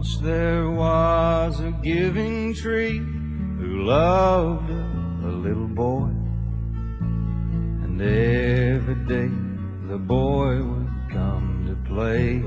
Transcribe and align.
Once 0.00 0.16
there 0.20 0.70
was 0.70 1.60
a 1.60 1.72
giving 1.82 2.54
tree 2.54 2.96
who 2.96 3.84
loved 3.84 4.70
a, 4.70 5.28
little 5.28 5.68
boy. 5.68 6.08
And 7.84 8.00
every 8.00 8.94
day 9.04 9.28
the 9.90 9.98
boy 9.98 10.62
would 10.62 10.90
come 11.10 11.66
to 11.68 11.76
play. 11.86 12.40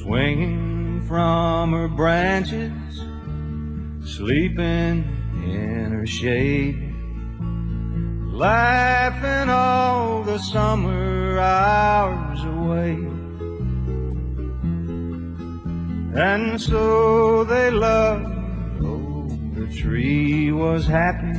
Swinging 0.00 1.04
from 1.06 1.72
her 1.72 1.88
branches, 1.88 2.72
sleeping 4.10 5.04
in 5.44 5.92
her 5.92 6.06
shade 6.06 6.94
laughing 8.32 9.50
all 9.50 10.22
the 10.22 10.38
summer 10.38 11.38
hours 11.38 12.42
away. 12.44 13.25
And 16.16 16.58
so 16.58 17.44
they 17.44 17.70
loved, 17.70 18.24
oh, 18.82 19.28
the 19.52 19.66
tree 19.66 20.50
was 20.50 20.86
happy. 20.86 21.38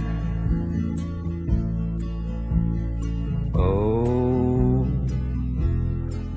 Oh, 3.55 4.85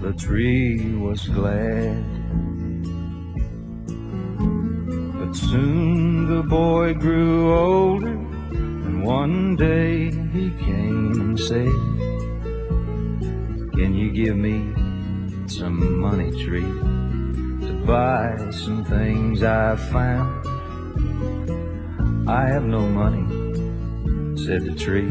the 0.00 0.14
tree 0.14 0.94
was 0.96 1.28
glad. 1.28 2.02
But 5.18 5.36
soon 5.36 6.34
the 6.34 6.42
boy 6.42 6.94
grew 6.94 7.54
older 7.54 8.08
and 8.08 9.04
one 9.04 9.54
day 9.56 10.04
he 10.32 10.50
came 10.64 11.20
and 11.20 11.38
said, 11.38 11.68
Can 13.76 13.94
you 13.94 14.10
give 14.10 14.34
me 14.34 14.72
some 15.46 16.00
money, 16.00 16.30
tree, 16.42 16.99
buy 17.86 18.36
some 18.50 18.84
things 18.84 19.42
I 19.42 19.76
found? 19.76 20.46
I 22.28 22.46
have 22.46 22.64
no 22.64 22.80
money, 22.80 23.26
said 24.36 24.64
the 24.64 24.74
tree, 24.74 25.10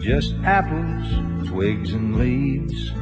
just 0.00 0.34
apples, 0.44 1.48
twigs, 1.48 1.92
and 1.92 2.16
leaves. 2.16 2.92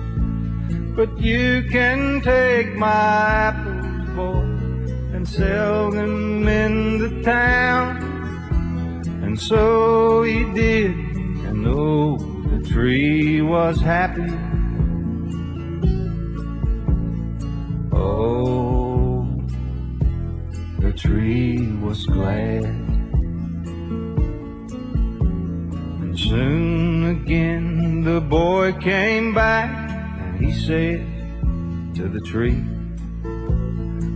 But 0.95 1.19
you 1.19 1.65
can 1.71 2.21
take 2.21 2.77
my 2.77 2.89
apples, 2.89 4.09
boy, 4.15 4.43
and 5.15 5.29
sell 5.29 5.91
them 5.91 6.47
in 6.47 6.99
the 6.99 7.23
town. 7.23 7.97
And 9.25 9.39
so 9.41 10.23
he 10.23 10.45
did, 10.53 10.93
and 10.93 11.67
oh, 11.67 12.17
the 12.49 12.67
tree 12.69 13.43
was 13.43 13.81
happy. 13.81 14.46
Was 21.97 22.07
glad. 22.07 22.65
And 26.03 26.19
soon 26.19 27.07
again 27.17 28.03
the 28.05 28.21
boy 28.21 28.73
came 28.75 29.33
back, 29.33 29.71
and 30.21 30.45
he 30.45 30.53
said 30.53 31.01
to 31.95 32.09
the 32.09 32.21
tree, 32.21 32.63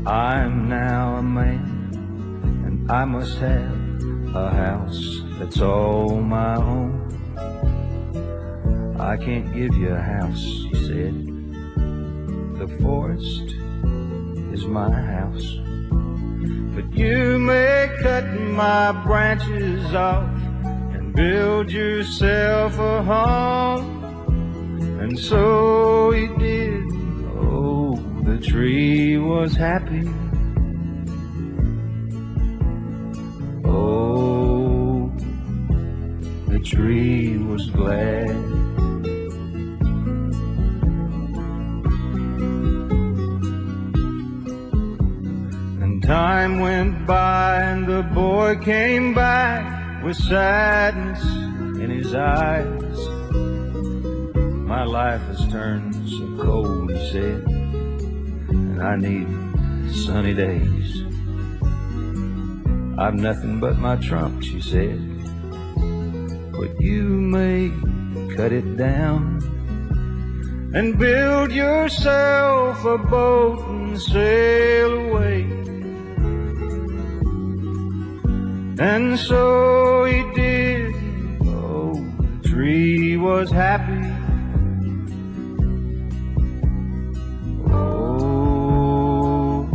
I'm 0.06 0.69
now 0.69 1.17
a 1.17 1.23
man, 1.23 1.91
and 2.67 2.92
I 2.92 3.05
must 3.06 3.39
have 3.39 3.78
a 4.34 4.51
house 4.51 5.23
that's 5.39 5.61
all 5.62 6.20
my 6.20 6.56
own. 6.56 7.06
I 8.98 9.17
can't 9.17 9.55
give 9.55 9.75
you 9.75 9.95
a 9.95 10.03
house, 10.03 10.45
he 10.70 10.75
said. 10.86 11.14
The 12.61 12.69
forest 12.83 13.55
is 14.53 14.67
my 14.67 14.91
house. 14.91 15.69
But 16.81 16.97
you 16.97 17.39
may 17.39 17.95
cut 18.00 18.25
my 18.41 18.92
branches 19.05 19.95
off 19.95 20.31
and 20.64 21.14
build 21.14 21.70
yourself 21.70 22.79
a 22.79 23.02
home. 23.02 24.80
And 24.98 25.19
so 25.19 26.11
he 26.11 26.29
did. 26.39 26.83
Oh, 27.36 27.96
the 28.23 28.39
tree 28.39 29.19
was 29.19 29.55
happy. 29.55 30.08
Oh, 33.67 35.13
the 36.48 36.61
tree 36.61 37.36
was 37.36 37.69
glad. 37.69 38.59
Time 46.50 46.61
went 46.61 47.06
by 47.06 47.62
and 47.62 47.86
the 47.86 48.02
boy 48.14 48.56
came 48.56 49.14
back 49.14 50.02
with 50.02 50.16
sadness 50.16 51.22
in 51.83 51.90
his 51.90 52.14
eyes. 52.14 52.98
My 54.66 54.84
life 54.84 55.22
has 55.22 55.46
turned 55.48 55.94
so 56.08 56.42
cold, 56.42 56.90
he 56.90 57.10
said, 57.10 57.42
and 58.48 58.83
I 58.83 58.96
need 58.96 59.28
sunny 59.92 60.34
days. 60.34 61.02
I've 62.98 63.14
nothing 63.14 63.60
but 63.60 63.78
my 63.78 63.96
trunk, 63.96 64.42
she 64.42 64.60
said 64.60 64.98
but 66.52 66.78
you 66.78 67.05
may 67.05 67.70
cut 68.36 68.52
it 68.52 68.77
down 68.77 69.40
and 70.74 70.98
build 70.98 71.50
yourself 71.52 72.84
a 72.84 72.98
boat 72.98 73.60
and 73.66 73.98
sail 73.98 74.30
And 79.10 79.18
so 79.18 80.04
he 80.04 80.22
did. 80.34 80.94
Oh, 81.42 81.94
the 82.20 82.48
tree 82.48 83.16
was 83.16 83.50
happy. 83.50 84.06
Oh, 87.72 89.68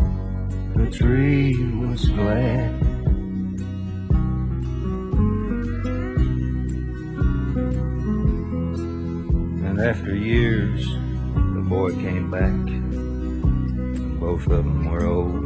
the 0.78 0.90
tree 0.90 1.54
was 1.76 2.08
glad. 2.08 2.72
And 9.66 9.82
after 9.82 10.16
years, 10.16 10.88
the 11.36 11.66
boy 11.68 11.92
came 11.96 12.32
back. 12.32 12.56
Both 14.18 14.48
of 14.48 14.64
them 14.64 14.90
were 14.90 15.06
old. 15.06 15.44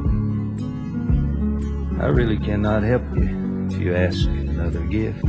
I 1.99 2.05
really 2.05 2.37
cannot 2.37 2.83
help 2.83 3.01
you 3.17 3.48
you 3.79 3.95
ask 3.95 4.25
another 4.25 4.81
gift. 4.81 5.23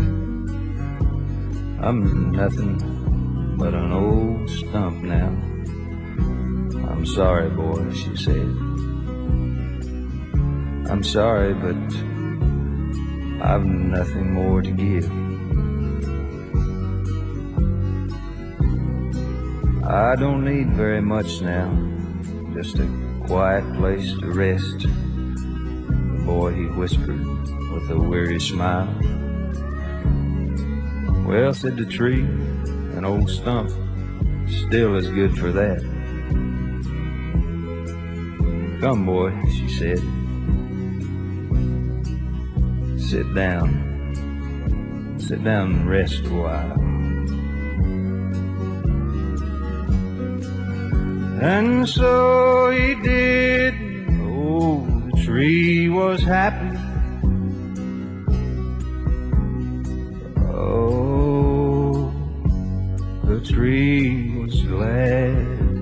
I'm 1.80 2.32
nothing 2.32 3.56
but 3.56 3.74
an 3.74 3.92
old 3.92 4.50
stump 4.50 5.02
now. 5.02 5.28
I'm 6.90 7.06
sorry, 7.06 7.48
boy, 7.50 7.92
she 7.92 8.16
said. 8.16 8.48
I'm 10.90 11.02
sorry, 11.04 11.54
but 11.54 11.76
I've 13.42 13.64
nothing 13.64 14.32
more 14.32 14.62
to 14.62 14.70
give. 14.70 15.10
I 19.84 20.16
don't 20.16 20.44
need 20.44 20.74
very 20.74 21.00
much 21.00 21.40
now, 21.40 21.70
just 22.54 22.78
a 22.78 22.88
quiet 23.26 23.64
place 23.76 24.12
to 24.20 24.32
rest. 24.32 24.86
Boy, 26.30 26.54
he 26.54 26.66
whispered 26.66 27.26
with 27.72 27.90
a 27.90 27.98
weary 27.98 28.38
smile. 28.38 28.86
Well, 31.26 31.52
said 31.52 31.76
the 31.76 31.84
tree, 31.84 32.20
an 32.20 33.04
old 33.04 33.28
stump 33.28 33.68
still 34.46 34.94
is 34.94 35.08
good 35.08 35.36
for 35.36 35.50
that. 35.50 35.80
Come, 38.80 39.06
boy, 39.06 39.32
she 39.50 39.68
said. 39.68 39.98
Sit 42.96 43.34
down. 43.34 45.18
Sit 45.18 45.42
down 45.42 45.72
and 45.72 45.90
rest 45.90 46.24
a 46.26 46.32
while. 46.32 46.78
And 51.42 51.88
so 51.88 52.70
he 52.70 52.94
did. 53.02 53.69
Tree 55.24 55.88
was 55.88 56.22
happy. 56.22 56.76
Oh, 60.52 62.12
the 63.24 63.40
tree 63.40 64.36
was 64.38 64.62
glad. 64.62 65.79